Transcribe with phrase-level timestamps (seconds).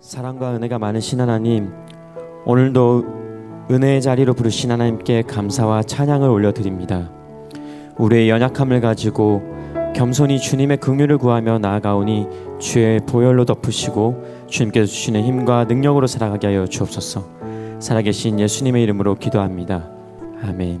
[0.00, 1.72] 사랑과 은혜가 많으신 하나님,
[2.46, 7.10] 오늘도 은혜의 자리로 부르신 하나님께 감사와 찬양을 올려드립니다.
[7.98, 9.42] 우리의 연약함을 가지고
[9.96, 12.26] 겸손히 주님의 긍휼을 구하며 나아가오니
[12.60, 17.28] 주의 보혈로 덮으시고 주님께서 주시는 힘과 능력으로 살아가게 하여 주옵소서.
[17.80, 19.90] 살아계신 예수님의 이름으로 기도합니다.
[20.42, 20.80] 아멘.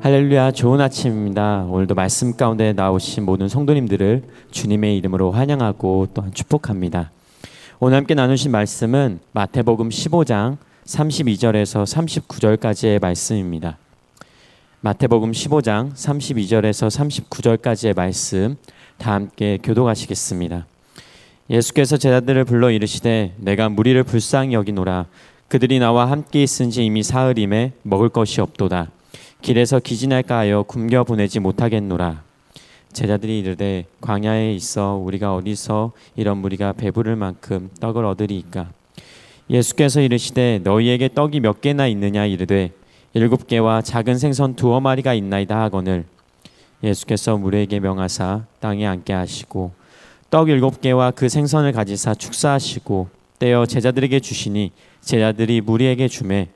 [0.00, 1.66] 할렐루야 좋은 아침입니다.
[1.68, 7.13] 오늘도 말씀 가운데 나오신 모든 성도님들을 주님의 이름으로 환영하고 또한 축복합니다.
[7.86, 10.56] 오늘 함께 나누신 말씀은 마태복음 15장
[10.86, 13.76] 32절에서 39절까지의 말씀입니다.
[14.80, 18.56] 마태복음 15장 32절에서 39절까지의 말씀
[18.96, 20.66] 다 함께 교도하시겠습니다.
[21.50, 25.04] 예수께서 제자들을 불러 이르시되 내가 무리를 불쌍히 여기노라
[25.48, 28.92] 그들이 나와 함께 있은 지 이미 사흘임에 먹을 것이 없도다
[29.42, 32.22] 길에서 기진할까 하여 굶겨 보내지 못하겠노라
[32.94, 38.70] 제자들이 이르되 광야에 있어 우리가 어디서 이런 무리가 배부를 만큼 떡을 얻으리이까?
[39.50, 42.72] 예수께서 이르시되 너희에게 떡이 몇 개나 있느냐 이르되
[43.12, 46.04] 일곱 개와 작은 생선 두어 마리가 있나이다 하거늘.
[46.82, 49.72] 예수께서 무리에게 명하사 땅에 앉게 하시고
[50.30, 56.48] 떡 일곱 개와 그 생선을 가지사 축사하시고 떼어 제자들에게 주시니 제자들이 무리에게 주매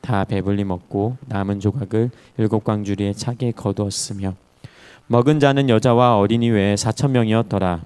[0.00, 4.34] 다 배불리 먹고 남은 조각을 일곱 광주리에 차게 거두었으며
[5.08, 7.82] 먹은 자는 여자와 어린이 외에 사천 명이었더라.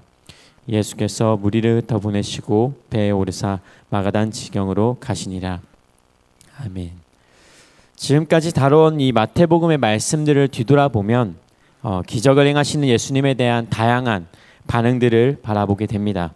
[0.69, 5.61] 예수께서 무리를 흩어 보내시고 배에 오르사 마가단 지경으로 가시니라.
[6.65, 6.93] 아멘.
[7.97, 11.37] 지금까지 다뤄온 이 마태복음의 말씀들을 뒤돌아보면
[11.83, 14.27] 어, 기적을 행하시는 예수님에 대한 다양한
[14.67, 16.33] 반응들을 바라보게 됩니다.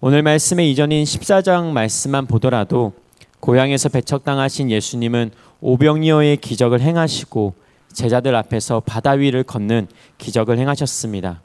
[0.00, 2.92] 오늘 말씀의 이전인 14장 말씀만 보더라도
[3.40, 7.54] 고향에서 배척당하신 예수님은 오병이어의 기적을 행하시고
[7.92, 11.40] 제자들 앞에서 바다 위를 걷는 기적을 행하셨습니다.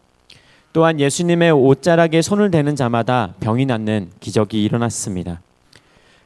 [0.73, 5.41] 또한 예수님의 옷자락에 손을 대는 자마다 병이 낫는 기적이 일어났습니다.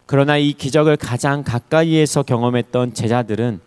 [0.05, 3.59] 그러나 이 기적을 가장 가까이에서 경험했던 제자들은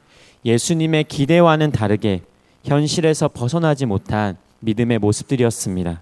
[0.44, 2.22] 예수님의 기대와는 다르게
[2.64, 6.00] 현실에서 벗어나지 못한 믿음의 모습들이었습니다.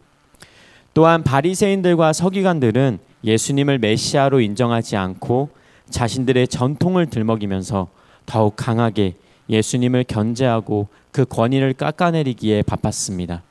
[0.95, 5.51] 또한 바리새인들과 서기관들은 예수님을 메시아로 인정하지 않고
[5.91, 7.89] 자신들의 전통을 들먹이면서
[8.27, 9.15] 더욱 강하게
[9.51, 13.43] 예수님을 견제하고 그 권위를 깎아내리기에 바빴습니다.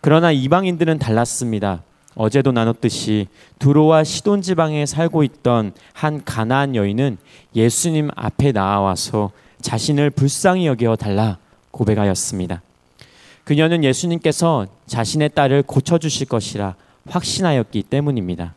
[0.00, 1.82] 그러나 이방인들은 달랐습니다.
[2.14, 3.26] 어제도 나눴듯이
[3.58, 7.18] 두로와 시돈 지방에 살고 있던 한 가나안 여인은
[7.54, 11.38] 예수님 앞에 나와서 자신을 불쌍히 여겨 달라
[11.72, 12.62] 고백하였습니다.
[13.44, 16.74] 그녀는 예수님께서 자신의 딸을 고쳐 주실 것이라
[17.08, 18.54] 확신하였기 때문입니다.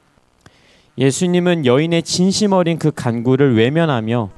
[0.98, 4.30] 예수님은 여인의 진심 어린 그 간구를 외면하며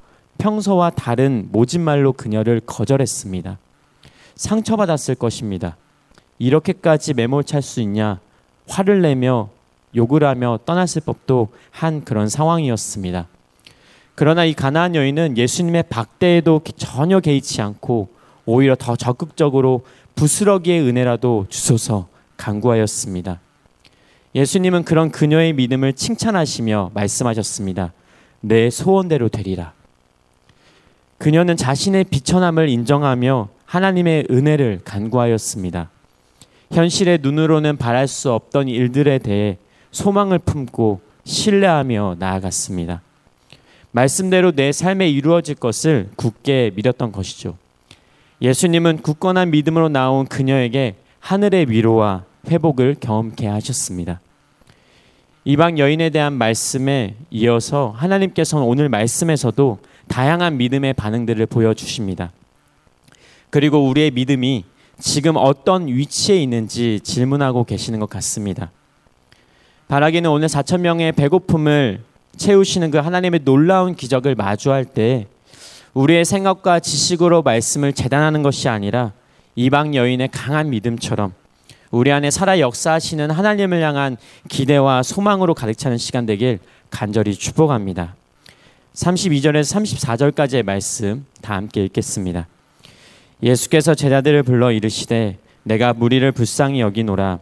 [0.42, 3.60] 평소와 다른 모진 말로 그녀를 거절했습니다.
[4.34, 5.78] 상처받았을 것입니다.
[6.40, 8.20] 이렇게까지 매몰찰 수 있냐
[8.68, 9.50] 화를 내며
[9.96, 13.28] 욕을 하며 떠났을 법도 한 그런 상황이었습니다.
[14.16, 18.10] 그러나 이 가나안 여인은 예수님의 박대에도 전혀 개의치 않고
[18.48, 19.86] 오히려 더 적극적으로
[20.16, 22.08] 부스러기의 은혜라도 주소서
[22.38, 23.40] 간구하였습니다.
[24.34, 27.94] 예수님은 그런 그녀의 믿음을 칭찬하시며 말씀하셨습니다.
[28.40, 29.74] 내 소원대로 되리라.
[31.22, 35.92] 그녀는 자신의 비천함을 인정하며 하나님의 은혜를 간구하였습니다.
[36.72, 39.60] 현실의 눈으로는 바랄 수 없던 일들에 대해
[39.92, 43.04] 소망을 품고 신뢰하며 나아갔습니다.
[43.92, 47.56] 말씀대로 내 삶에 이루어질 것을 굳게 믿었던 것이죠.
[48.42, 54.22] 예수님은 굳건한 믿음으로 나온 그녀에게 하늘의 위로와 회복을 경험케 하셨습니다.
[55.46, 62.32] 이방 여인에 대한 말씀에 이어서 하나님께서는 오늘 말씀에서도 다양한 믿음의 반응들을 보여주십니다.
[63.50, 64.66] 그리고 우리의 믿음이
[65.00, 68.72] 지금 어떤 위치에 있는지 질문하고 계시는 것 같습니다.
[69.88, 72.02] 바라기는 오늘 4천 명의 배고픔을
[72.38, 75.28] 채우시는 그 하나님의 놀라운 기적을 마주할 때
[75.94, 79.12] 우리의 생각과 지식으로 말씀을 재단하는 것이 아니라
[79.56, 81.34] 이방 여인의 강한 믿음처럼
[81.90, 84.16] 우리 안에 살아 역사하시는 하나님을 향한
[84.48, 88.16] 기대와 소망으로 가득 차는 시간 되길 간절히 축복합니다.
[88.94, 92.48] 32절에서 34절까지의 말씀 다 함께 읽겠습니다.
[93.42, 97.40] 예수께서 제자들을 불러 이르시되 내가 무리를 불쌍히 여기노라.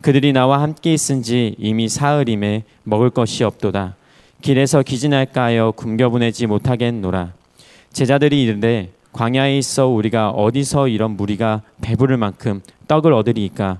[0.00, 3.96] 그들이 나와 함께 있은지 이미 사흘임에 먹을 것이 없도다.
[4.42, 7.32] 길에서 기진할까 하여 굶겨 보내지 못하겠노라.
[7.92, 13.78] 제자들이 이르되 광야에 있어 우리가 어디서 이런 무리가 배부를 만큼 떡을 얻으리이까?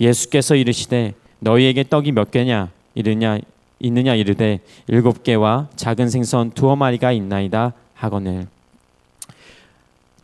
[0.00, 2.70] 예수께서 이르시되 너희에게 떡이 몇 개냐?
[2.94, 3.38] 이르냐
[3.82, 8.46] 있느냐 이르되 일곱 개와 작은 생선 두어 마리가 있나이다 하거늘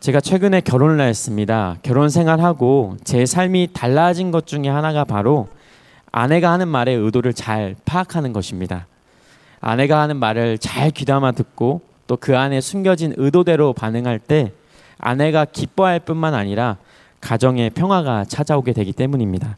[0.01, 1.77] 제가 최근에 결혼을 했습니다.
[1.83, 5.49] 결혼 생활하고 제 삶이 달라진 것 중에 하나가 바로
[6.13, 8.87] 아내가 하는 말의 의도를 잘 파악하는 것입니다.
[9.61, 14.53] 아내가 하는 말을 잘 귀담아 듣고 또 그 안에 숨겨진 의도대로 반응할 때
[14.99, 16.79] 아내가 기뻐할 뿐만 아니라
[17.21, 19.57] 가정의 평화가 찾아오게 되기 때문입니다.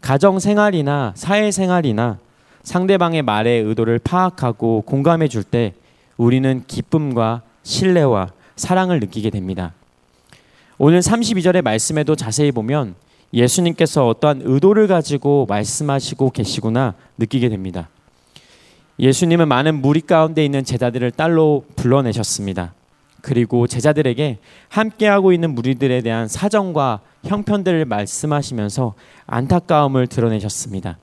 [0.00, 2.18] 가정 생활이나 사회 생활이나
[2.68, 5.72] 상대방의 말의 의도를 파악하고 공감해 줄 때
[6.18, 9.72] 우리는 기쁨과 신뢰와 사랑을 느끼게 됩니다.
[10.76, 12.94] 오늘 32절의 말씀에도 자세히 보면
[13.32, 17.88] 예수님께서 어떠한 의도를 가지고 말씀하시고 계시구나 느끼게 됩니다.
[18.98, 22.74] 예수님은 많은 무리 가운데 있는 제자들을 딸로 불러내셨습니다.
[23.22, 24.38] 그리고 제자들에게
[24.68, 28.92] 함께하고 있는 무리들에 대한 사정과 형편들을 말씀하시면서
[29.26, 30.98] 안타까움을 드러내셨습니다.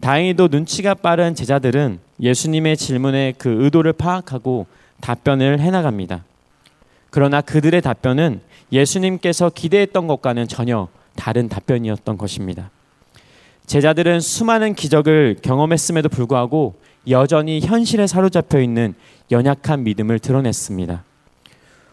[0.00, 4.66] 다행히도 눈치가 빠른 제자들은 예수님의 질문에 그 의도를 파악하고
[5.00, 6.24] 답변을 해나갑니다.
[7.10, 8.40] 그러나 그들의 답변은
[8.72, 12.70] 예수님께서 기대했던 것과는 전혀 다른 답변이었던 것입니다.
[13.66, 16.76] 제자들은 수많은 기적을 경험했음에도 불구하고
[17.08, 18.94] 여전히 현실에 사로잡혀 있는
[19.30, 21.04] 연약한 믿음을 드러냈습니다.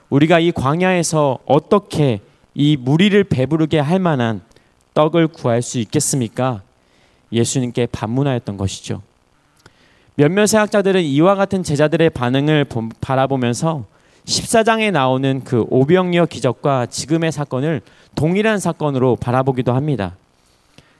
[0.09, 2.21] 우리가 이 광야에서 어떻게
[2.53, 4.41] 이 무리를 배부르게 할 만한
[4.93, 6.61] 떡을 구할 수 있겠습니까?
[7.35, 9.01] 예수님께 반문하였던 것이죠.
[10.15, 12.65] 몇몇 사학자들은 이와 같은 제자들의 반응을
[13.01, 13.85] 바라보면서
[14.25, 17.81] 14장에 나오는 그 오병이어 기적과 지금의 사건을
[18.15, 20.15] 동일한 사건으로 바라보기도 합니다.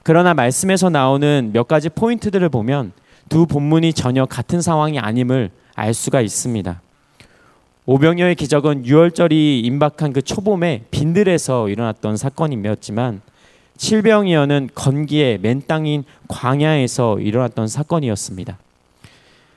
[0.02, 2.92] 그러나 말씀에서 나오는 몇 가지 포인트들을 보면
[3.28, 6.80] 두 본문이 전혀 같은 상황이 아님을 알 수가 있습니다.
[7.86, 13.22] 오병이어의 기적은 6월절이 임박한 그 초봄에 빈들에서 일어났던 사건이었지만
[13.76, 18.58] 칠병이어는 건기의 맨 땅인 광야에서 일어났던 사건이었습니다.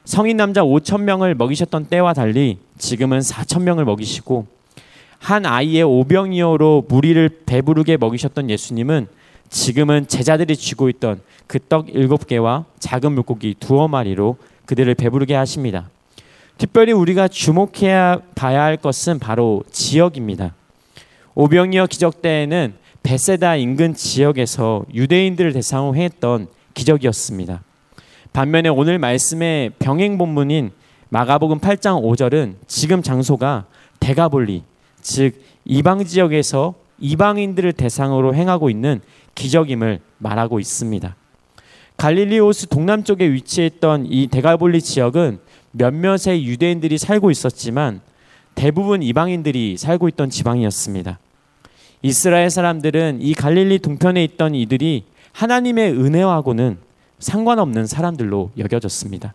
[0.05, 4.47] 성인 남자 5천 명을 먹이셨던 때와 달리 지금은 4천 명을 먹이시고
[5.19, 9.07] 한 아이의 오병이어로 무리를 배부르게 먹이셨던 예수님은
[9.49, 15.89] 지금은 제자들이 쥐고 있던 그 떡 일곱 개와 작은 물고기 두어 마리로 그들을 배부르게 하십니다.
[16.57, 20.53] 특별히 우리가 주목해야 봐야 할 것은 바로 지역입니다.
[21.35, 27.63] 오병이어 기적 때에는 베세다 인근 지역에서 유대인들을 대상으로 했던 기적이었습니다.
[28.33, 30.71] 반면에 오늘 말씀의 병행 본문인
[31.09, 33.65] 마가복음 8장 5절은 지금 장소가
[33.99, 34.63] 대가볼리
[35.01, 39.01] 즉 이방 지역에서 이방인들을 대상으로 행하고 있는
[39.35, 41.15] 기적임을 말하고 있습니다.
[41.97, 45.39] 갈릴리 호수 동남쪽에 위치했던 이 대가볼리 지역은
[45.71, 48.01] 몇몇의 유대인들이 살고 있었지만
[48.55, 51.19] 대부분 이방인들이 살고 있던 지방이었습니다.
[52.01, 55.03] 이스라엘 사람들은 이 갈릴리 동편에 있던 이들이
[55.33, 56.77] 하나님의 은혜하고는
[57.19, 59.33] 상관없는 사람들로 여겨졌습니다.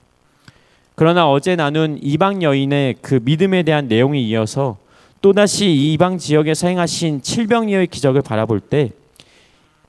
[0.94, 4.78] 그러나 어제 나눈 이방 여인의 그 믿음에 대한 내용이 이어서
[5.20, 8.92] 또다시 이방 지역에서 행하신 칠병이의 기적을 바라볼 때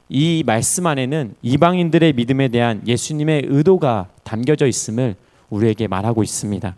[0.08, 5.16] 이 말씀 안에는 이방인들의 믿음에 대한 예수님의 의도가 담겨져 있음을
[5.50, 6.76] 우리에게 말하고 있습니다.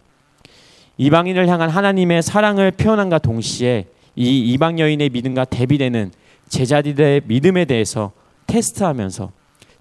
[0.97, 3.87] 이방인을 향한 하나님의 사랑을 표현한과 동시에
[4.17, 6.11] 이 이방 여인의 믿음과 대비되는
[6.49, 8.11] 제자들의 믿음에 대해서
[8.47, 9.31] 테스트하면서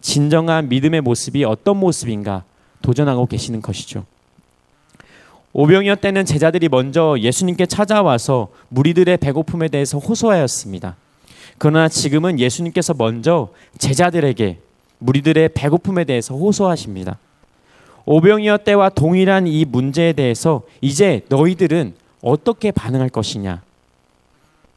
[0.03, 2.45] 진정한 믿음의 모습이 어떤 모습인가
[2.83, 4.05] 도전하고 계시는 것이죠.
[5.55, 10.97] 오병이어 때는 제자들이 먼저 예수님께 찾아와서 무리들의 배고픔에 대해서 호소하였습니다.
[11.57, 13.49] 그러나 지금은 예수님께서 먼저
[13.79, 14.59] 제자들에게
[14.99, 17.19] 무리들의 배고픔에 대해서 호소하십니다.
[18.05, 23.63] 오병이어 때와 동일한 이 문제에 대해서 이제 너희들은 어떻게 반응할 것이냐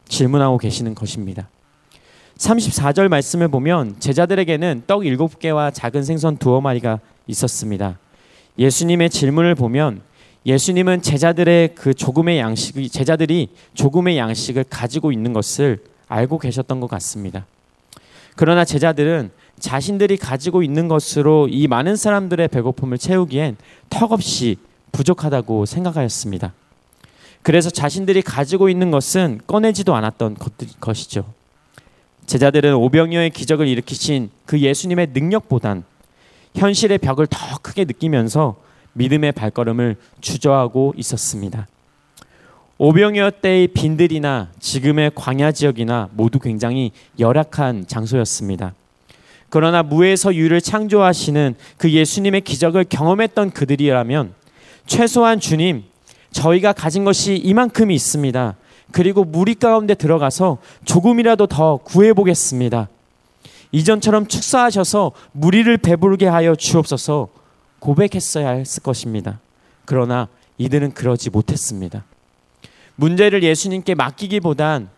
[0.09, 1.47] 질문하고 계시는 것입니다.
[2.37, 7.97] 34절 말씀을 보면 제자들에게는 떡 일곱 개와 작은 생선 두어 마리가 있었습니다.
[8.57, 10.01] 예수님의 질문을 보면
[10.45, 17.45] 예수님은 제자들의 그 조금의 양식, 제자들이 조금의 양식을 가지고 있는 것을 알고 계셨던 것 같습니다.
[18.35, 23.57] 그러나 제자들은 자신들이 가지고 있는 것으로 이 많은 사람들의 배고픔을 채우기엔
[23.89, 24.55] 턱없이
[24.93, 26.53] 부족하다고 생각하였습니다.
[27.41, 30.37] 그래서 자신들이 가지고 있는 것은 꺼내지도 않았던
[30.79, 31.25] 것이죠.
[32.25, 35.83] 제자들은 오병이어의 기적을 일으키신 그 예수님의 능력보단
[36.55, 38.57] 현실의 벽을 더 크게 느끼면서
[38.93, 41.67] 믿음의 발걸음을 주저하고 있었습니다.
[42.77, 48.73] 오병이어 때의 빈들이나 지금의 광야 지역이나 모두 굉장히 열악한 장소였습니다.
[49.49, 54.33] 그러나 무에서 유를 창조하시는 그 예수님의 기적을 경험했던 그들이라면
[54.85, 55.83] 최소한 주님,
[56.31, 58.55] 저희가 가진 것이 이만큼이 있습니다.
[58.91, 62.87] 그리고 무리 가운데 들어가서 조금이라도 더 구해보겠습니다.
[63.71, 67.27] 이전처럼 축사하셔서 무리를 배부르게 하여 주옵소서
[67.79, 69.39] 고백했어야 했을 것입니다.
[69.85, 72.03] 그러나 이들은 그러지 못했습니다.
[72.95, 74.89] 문제를 예수님께 맡기기보단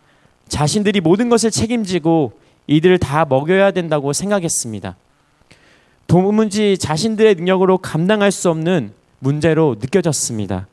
[0.48, 2.32] 자신들이 모든 것을 책임지고
[2.66, 4.96] 이들을 다 먹여야 된다고 생각했습니다.
[6.06, 10.66] 도무지 자신들의 능력으로 감당할 수 없는 문제로 느껴졌습니다.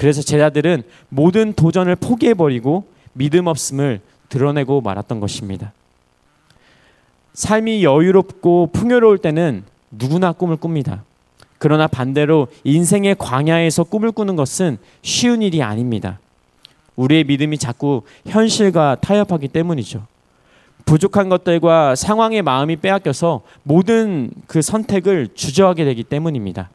[0.00, 5.74] 그래서 제자들은 모든 도전을 포기해버리고 믿음 없음을 드러내고 말았던 것입니다.
[7.34, 11.04] 삶이 여유롭고 풍요로울 때는 누구나 꿈을 꿉니다.
[11.58, 16.18] 그러나 반대로 인생의 광야에서 꿈을 꾸는 것은 쉬운 일이 아닙니다.
[16.96, 20.06] 우리의 믿음이 자꾸 현실과 타협하기 때문이죠.
[20.86, 26.70] 부족한 것들과 상황의 마음이 빼앗겨서 모든 그 선택을 주저하게 되기 때문입니다.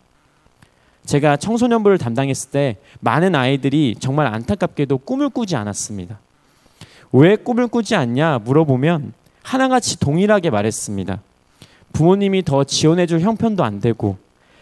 [1.06, 6.20] 제가 청소년부를 담당했을 때 많은 아이들이 정말 안타깝게도 꿈을 꾸지 않았습니다.
[7.12, 11.22] 왜 꿈을 꾸지 않냐 물어보면 하나같이 동일하게 말했습니다.
[11.94, 14.18] 부모님이 더 지원해줄 형편도 안 되고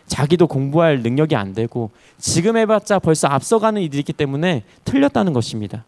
[0.05, 5.85] 자기도 공부할 능력이 안 되고 지금 해봤자 벌써 앞서가는 이들이 있기 때문에 틀렸다는 것입니다.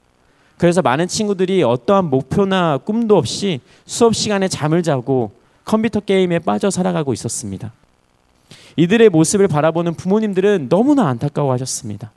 [0.58, 5.32] 그래서 많은 친구들이 어떠한 목표나 꿈도 없이 수업 시간에 잠을 자고
[5.66, 7.74] 컴퓨터 게임에 빠져 살아가고 있었습니다.
[8.76, 12.12] 이들의 모습을 바라보는 부모님들은 너무나 안타까워하셨습니다.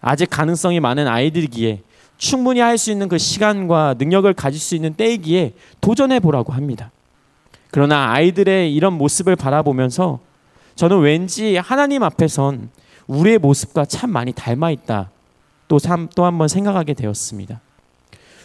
[0.00, 1.82] 아직 가능성이 많은 아이들이기에
[2.16, 6.90] 충분히 할 수 있는 그 시간과 능력을 가질 수 있는 때이기에 도전해 보라고 합니다.
[7.70, 10.20] 그러나 아이들의 이런 모습을 바라보면서
[10.76, 12.70] 저는 왠지 하나님 앞에선
[13.06, 15.10] 우리의 모습과 참 많이 닮아 있다.
[15.68, 17.60] 또한 번 생각하게 되었습니다.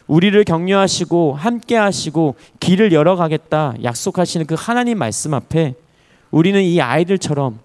[0.08, 5.74] 우리를 격려하시고 함께 하시고 길을 열어 가겠다 약속하시는 그 하나님 말씀 앞에
[6.36, 7.60] 우리는 이 아이들처럼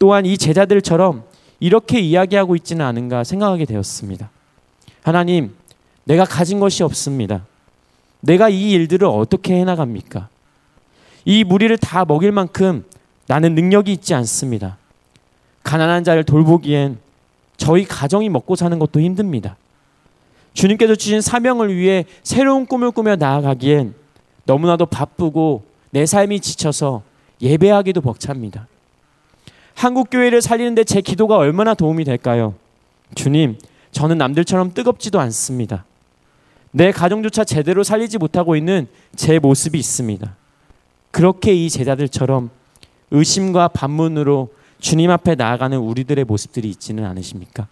[0.00, 1.22] 또한 이 제자들처럼
[1.60, 4.28] 이렇게 이야기하고 있지는 않은가 생각하게 되었습니다.
[5.04, 5.54] 하나님,
[6.02, 7.46] 내가 가진 것이 없습니다.
[8.18, 10.28] 내가 이 일들을 어떻게 해나갑니까?
[11.26, 12.84] 이 무리를 다 먹일 만큼
[13.28, 14.78] 나는 능력이 있지 않습니다.
[15.62, 16.98] 가난한 자를 돌보기엔
[17.56, 19.56] 저희 가정이 먹고 사는 것도 힘듭니다.
[20.54, 23.94] 주님께서 주신 사명을 위해 새로운 꿈을 꾸며 나아가기엔
[24.42, 27.06] 너무나도 바쁘고 내 삶이 지쳐서
[27.40, 28.66] 예배하기도 벅찹니다.
[29.74, 32.54] 한국 교회를 살리는데 제 기도가 얼마나 도움이 될까요?
[33.14, 33.58] 주님,
[33.92, 35.84] 저는 남들처럼 뜨겁지도 않습니다.
[36.70, 40.36] 내 가정조차 제대로 살리지 못하고 있는 제 모습이 있습니다.
[41.10, 42.50] 그렇게 이 제자들처럼
[43.10, 47.66] 의심과 반문으로 주님 앞에 나아가는 우리들의 모습들이 있지는 않으십니까?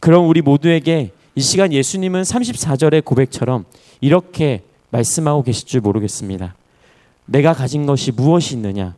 [0.00, 3.64] 그럼 우리 모두에게 이 시간 예수님은 34절의 고백처럼
[4.00, 6.54] 이렇게 말씀하고 계실 줄 모르겠습니다.
[7.28, 8.94] 내가 가진 것이 무엇이 있느냐?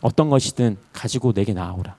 [0.00, 1.96] 어떤 것이든 가지고 내게 나오라.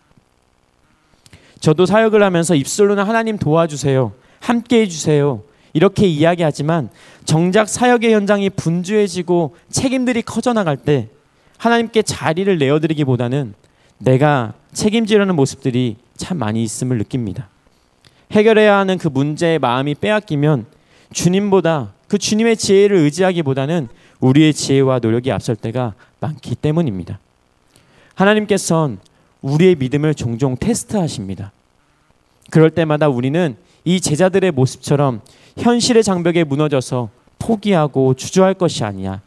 [1.60, 4.14] 저도 사역을 하면서 입술로는 하나님 도와주세요.
[4.40, 5.44] 함께 해주세요.
[5.74, 6.90] 이렇게 이야기하지만
[7.26, 11.10] 정작 사역의 현장이 분주해지고 책임들이 커져나갈 때
[11.58, 13.54] 하나님께 자리를 내어드리기보다는
[14.00, 17.50] 내가 책임지려는 모습들이 참 많이 있음을 느낍니다.
[18.32, 20.66] 해결해야 하는 그 문제의 마음이 빼앗기면
[21.14, 27.20] 주님보다 그 주님의 지혜를 의지하기보다는 우리의 지혜와 노력이 앞설 때가 많기 때문입니다.
[28.16, 29.00] 하나님께서는
[29.42, 31.52] 우리의 믿음을 종종 테스트하십니다.
[32.50, 35.22] 그럴 때마다 우리는 이 제자들의 모습처럼
[35.58, 37.10] 현실의 장벽에 무너져서
[37.40, 39.22] 포기하고 주저할 것이 아니야.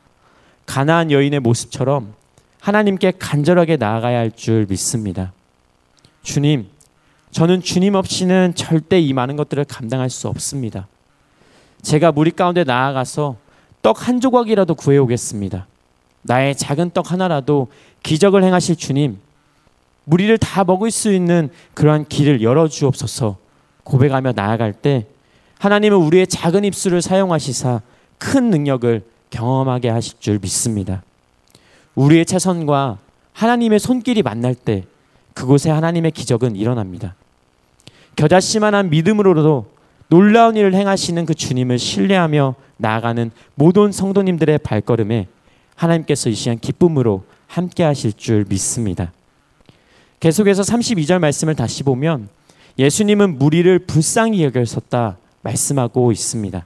[0.66, 2.14] 가나안 여인의 모습처럼
[2.60, 5.32] 하나님께 간절하게 나아가야 할 줄 믿습니다.
[6.22, 6.68] 주님,
[7.30, 10.86] 저는 주님 없이는 절대 이 많은 것들을 감당할 수 없습니다.
[11.80, 13.36] 제가 무리 가운데 나아가서
[13.82, 15.66] 떡 한 조각이라도 구해오겠습니다.
[16.22, 17.68] 나의 작은 떡 하나라도
[18.02, 19.18] 기적을 행하실 주님,
[20.04, 23.36] 무리를 다 먹을 수 있는 그러한 길을 열어주옵소서
[23.84, 25.06] 고백하며 나아갈 때
[25.58, 27.82] 하나님은 우리의 작은 입술을 사용하시사
[28.18, 31.02] 큰 능력을 경험하게 하실 줄 믿습니다.
[31.94, 32.98] 우리의 최선과
[33.32, 34.84] 하나님의 손길이 만날 때
[35.34, 37.14] 그곳에 하나님의 기적은 일어납니다.
[38.16, 39.66] 겨자씨만한 믿음으로도
[40.08, 45.28] 놀라운 일을 행하시는 그 주님을 신뢰하며 나아가는 모든 성도님들의 발걸음에
[45.74, 49.12] 하나님께서 이 시간 기쁨으로 함께 하실 줄 믿습니다.
[50.20, 52.28] 계속해서 32절 말씀을 다시 보면
[52.78, 56.64] 예수님은 무리를 불쌍히 여겼었다 말씀하고 있습니다.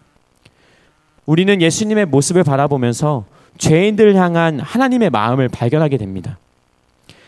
[1.24, 3.24] 우리는 예수님의 모습을 바라보면서
[3.58, 6.38] 죄인들을 향한 하나님의 마음을 발견하게 됩니다.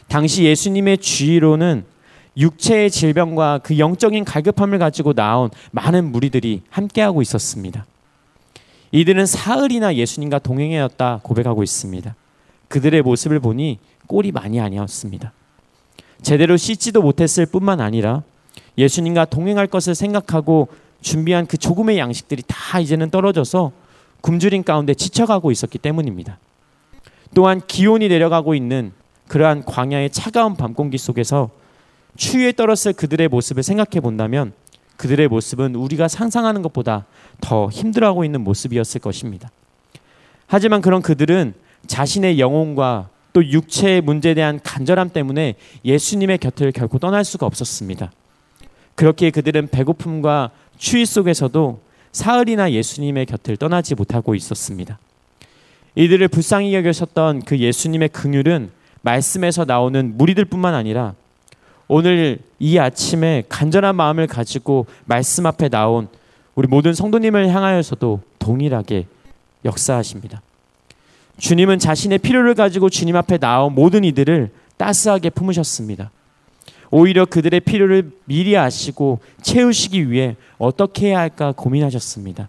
[0.08, 1.84] 당시 예수님의 주의로는
[2.36, 7.84] 육체의 질병과 그 영적인 갈급함을 가지고 나온 많은 무리들이 함께하고 있었습니다.
[8.92, 12.14] 이들은 사흘이나 예수님과 동행하였다 고백하고 있습니다.
[12.68, 15.32] 그들의 모습을 보니 꼴이 많이 아니었습니다.
[16.22, 18.22] 제대로 씻지도 못했을 뿐만 아니라
[18.76, 20.68] 예수님과 동행할 것을 생각하고
[21.00, 23.72] 준비한 그 조금의 양식들이 다 이제는 떨어져서
[24.20, 26.38] 굶주림 가운데 지쳐가고 있었기 때문입니다.
[27.34, 28.92] 또한 기온이 내려가고 있는
[29.28, 31.50] 그러한 광야의 차가운 밤 공기 속에서
[32.16, 34.52] 추위에 떨었을 그들의 모습을 생각해 본다면
[34.98, 37.06] 그들의 모습은 우리가 상상하는 것보다
[37.40, 39.50] 더 힘들어하고 있는 모습이었을 것입니다.
[40.46, 41.54] 하지만 그런 그들은
[41.86, 48.10] 자신의 영혼과 또 육체의 문제에 대한 간절함 때문에 예수님의 곁을 결코 떠날 수가 없었습니다.
[48.96, 54.98] 그렇게 그들은 배고픔과 추위 속에서도 사흘이나 예수님의 곁을 떠나지 못하고 있었습니다.
[55.94, 61.14] 이들을 불쌍히 여겨셨던 그 예수님의 긍휼은 말씀에서 나오는 무리들뿐만 아니라
[61.88, 66.08] 오늘 이 아침에 간절한 마음을 가지고 말씀 앞에 나온
[66.54, 69.06] 우리 모든 성도님을 향하여서도 동일하게
[69.64, 70.42] 역사하십니다.
[71.38, 76.10] 주님은 자신의 필요를 가지고 주님 앞에 나온 모든 이들을 따스하게 품으셨습니다.
[76.90, 82.48] 오히려 그들의 필요를 미리 아시고 채우시기 위해 어떻게 해야 할까 고민하셨습니다.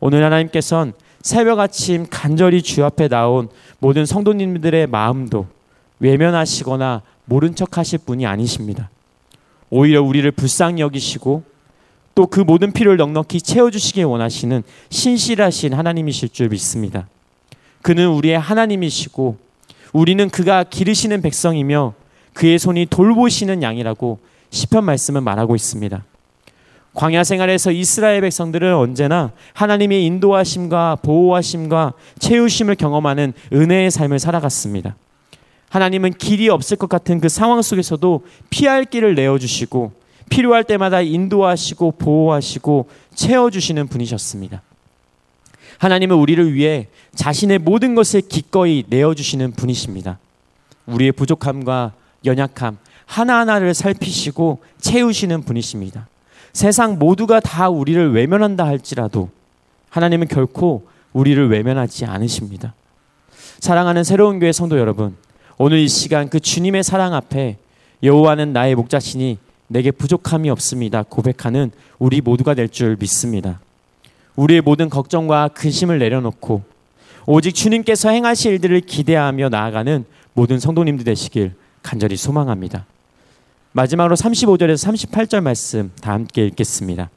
[0.00, 0.92] 오늘 하나님께서는
[1.22, 5.46] 새벽 아침 간절히 주 앞에 나온 모든 성도님들의 마음도
[6.00, 8.90] 외면하시거나 모른 척 하실 분이 아니십니다.
[9.70, 11.44] 오히려 우리를 불쌍히 여기시고
[12.14, 17.08] 또 그 모든 필요를 넉넉히 채워주시길 원하시는 신실하신 하나님이실 줄 믿습니다.
[17.80, 19.38] 그는 우리의 하나님이시고
[19.92, 21.94] 우리는 그가 기르시는 백성이며
[22.34, 24.18] 그의 손이 돌보시는 양이라고
[24.50, 26.04] 시편 말씀은 말하고 있습니다.
[26.94, 34.94] 광야 생활에서 이스라엘 백성들은 언제나 하나님의 인도하심과 보호하심과 채우심을 경험하는 은혜의 삶을 살아갔습니다.
[35.72, 39.92] 하나님은 길이 없을 것 같은 그 상황 속에서도 피할 길을 내어주시고
[40.28, 44.60] 필요할 때마다 인도하시고 보호하시고 채워주시는 분이셨습니다.
[45.78, 50.18] 하나님은 우리를 위해 자신의 모든 것을 기꺼이 내어주시는 분이십니다.
[50.84, 51.94] 우리의 부족함과
[52.26, 52.76] 연약함
[53.06, 56.06] 하나하나를 살피시고 채우시는 분이십니다.
[56.52, 59.30] 세상 모두가 다 우리를 외면한다 할지라도
[59.88, 62.74] 하나님은 결코 우리를 외면하지 않으십니다.
[63.60, 65.16] 사랑하는 새로운 교회 성도 여러분,
[65.58, 67.56] 오늘 이 시간 그 주님의 사랑 앞에
[68.02, 71.02] 여호와는 나의 목자시니 내게 부족함이 없습니다.
[71.02, 73.60] 고백하는 우리 모두가 될 줄 믿습니다.
[74.36, 76.62] 우리의 모든 걱정과 근심을 내려놓고
[77.26, 80.04] 오직 주님께서 행하실 일들을 기대하며 나아가는
[80.34, 82.86] 모든 성도님들 되시길 간절히 소망합니다.
[83.72, 87.10] 마지막으로 35절에서 38절 말씀 다 함께 읽겠습니다.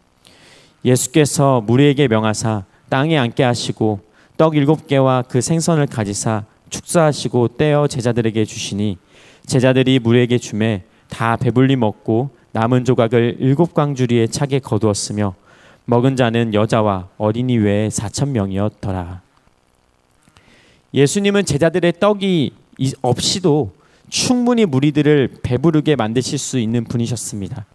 [0.83, 4.01] 예수께서 무리에게 명하사 땅에 앉게 하시고
[4.37, 8.97] 떡 일곱 개와 그 생선을 가지사 축사하시고 떼어 제자들에게 주시니
[9.45, 15.35] 제자들이 무리에게 주매 다 배불리 먹고 남은 조각을 일곱 광주리에 차게 거두었으며
[15.85, 19.21] 먹은 자는 여자와 어린이 외에 사천 명이었더라.
[20.93, 22.53] 예수님은 제자들의 떡이
[23.01, 23.73] 없이도
[24.09, 27.65] 충분히 무리들을 배부르게 만드실 수 있는 분이셨습니다.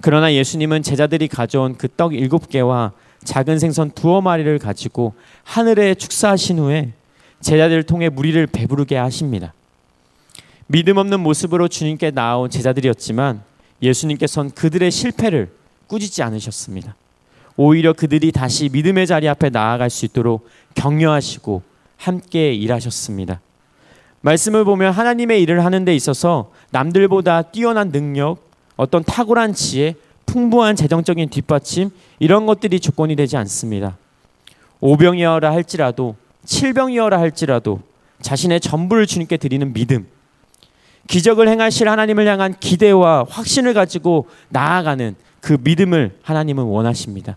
[0.00, 2.92] 그러나 예수님은 제자들이 가져온 그 떡 일곱 개와
[3.24, 6.92] 작은 생선 두어 마리를 가지고 하늘에 축사하신 후에
[7.40, 9.52] 제자들을 통해 무리를 배부르게 하십니다.
[10.66, 13.42] 믿음 없는 모습으로 주님께 나온 제자들이었지만
[13.82, 15.50] 예수님께서는 그들의 실패를
[15.86, 16.94] 꾸짖지 않으셨습니다.
[17.56, 21.62] 오히려 그들이 다시 믿음의 자리 앞에 나아갈 수 있도록 격려하시고
[21.96, 23.40] 함께 일하셨습니다.
[24.20, 29.94] 말씀을 보면 하나님의 일을 하는 데 있어서 남들보다 뛰어난 능력, 어떤 탁월한 지혜,
[30.26, 33.96] 풍부한 재정적인 뒷받침 이런 것들이 조건이 되지 않습니다.
[34.80, 36.16] 오병이어라 할지라도
[36.48, 37.82] 칠병이어라 할지라도
[38.22, 40.08] 자신의 전부를 주님께 드리는 믿음,
[41.06, 47.36] 기적을 행하실 하나님을 향한 기대와 확신을 가지고 나아가는 그 믿음을 하나님은 원하십니다.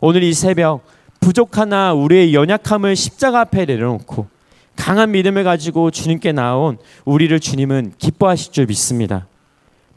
[0.00, 0.84] 오늘 이 새벽
[1.20, 4.26] 부족하나 우리의 연약함을 십자가 앞에 내려놓고
[4.74, 9.26] 강한 믿음을 가지고 주님께 나온 우리를 주님은 기뻐하실 줄 믿습니다.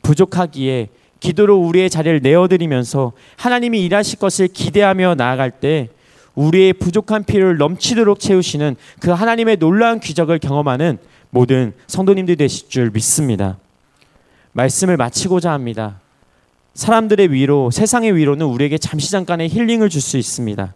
[0.03, 5.89] 부족하기에 기도로 우리의 자리를 내어드리면서 하나님이 일하실 것을 기대하며 나아갈 때
[6.35, 10.97] 우리의 부족한 필요를 넘치도록 채우시는 그 하나님의 놀라운 기적을 경험하는
[11.29, 13.57] 모든 성도님들이 되실 줄 믿습니다.
[14.53, 15.99] 말씀을 마치고자 합니다.
[16.73, 20.73] 사람들의 위로, 세상의 위로는 우리에게 잠시 잠깐의 힐링을 줄 수 있습니다.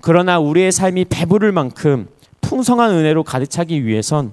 [0.00, 2.08] 그러나 우리의 삶이 배부를 만큼
[2.40, 4.32] 풍성한 은혜로 가득 차기 위해선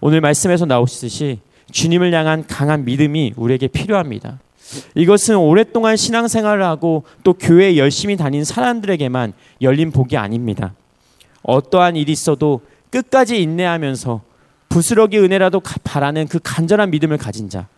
[0.00, 1.38] 오늘 말씀에서 나오시듯이
[1.70, 4.40] 주님을 향한 강한 믿음이 우리에게 필요합니다.
[4.94, 10.74] 이것은 오랫동안 신앙생활을 하고 또 교회에 열심히 다닌 사람들에게만 열린 복이 아닙니다.
[11.42, 14.22] 어떠한 일이 있어도 끝까지 인내하면서
[14.68, 17.68] 부스러기 은혜라도 바라는 그 간절한 믿음을 가진 자.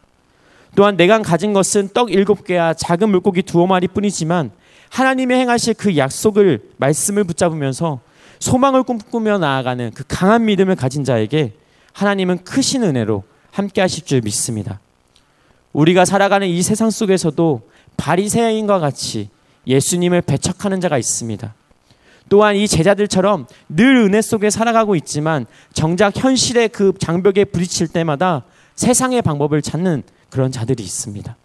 [0.75, 4.51] 또한 내가 가진 것은 떡 일곱 개와 작은 물고기 두어 마리 뿐이지만
[4.91, 8.01] 하나님의 행하실 그 약속을 말씀을 붙잡으면서
[8.39, 11.55] 소망을 꿈꾸며 나아가는 그 강한 믿음을 가진 자에게
[11.93, 14.81] 하나님은 크신 은혜로 함께 하실 줄 믿습니다.
[15.77, 17.61] 우리가 살아가는 이 세상 속에서도
[17.99, 19.29] 바리새인과 같이
[19.67, 21.55] 예수님을 배척하는 자가 있습니다.
[22.31, 29.21] 또한 이 제자들처럼 늘 은혜 속에 살아가고 있지만 정작 현실의 그 장벽에 부딪힐 때마다 세상의
[29.21, 31.37] 방법을 찾는 그런 자들이 있습니다.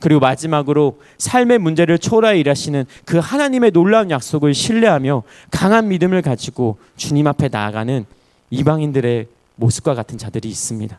[0.00, 7.26] 그리고 마지막으로 삶의 문제를 초월하 일하시는 그 하나님의 놀라운 약속을 신뢰하며 강한 믿음을 가지고 주님
[7.26, 8.06] 앞에 나아가는
[8.48, 10.98] 이방인들의 모습과 같은 자들이 있습니다.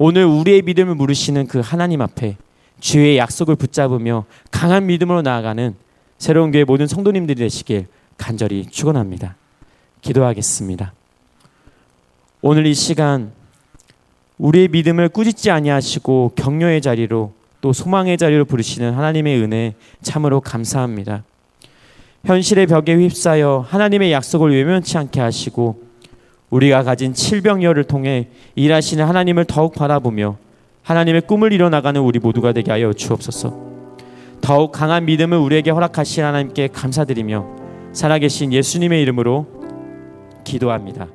[0.00, 2.36] 오늘 우리의 믿음을 물으시는 그 하나님 앞에
[2.78, 5.74] 주의 약속을 붙잡으며 강한 믿음으로 나아가는
[6.18, 9.34] 새로운 교회 모든 성도님들이 되시길 간절히 축원합니다.
[10.00, 10.92] 기도하겠습니다.
[12.42, 13.32] 오늘 이 시간
[14.38, 21.24] 우리의 믿음을 꾸짖지 아니하시고 격려의 자리로 또 소망의 자리로 부르시는 하나님의 은혜 참으로 감사합니다.
[22.24, 25.87] 현실의 벽에 휩싸여 하나님의 약속을 외면치 않게 하시고
[26.50, 30.36] 우리가 가진 칠병열을 통해 일하시는 하나님을 더욱 바라보며
[30.82, 33.68] 하나님의 꿈을 이뤄나가는 우리 모두가 되게 하여 주옵소서.
[34.40, 37.46] 더욱 강한 믿음을 우리에게 허락하신 하나님께 감사드리며
[37.92, 39.46] 살아계신 예수님의 이름으로
[40.44, 41.08] 기도합니다.